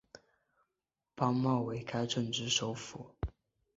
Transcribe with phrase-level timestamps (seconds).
[1.13, 3.15] 班茂为该镇之首府。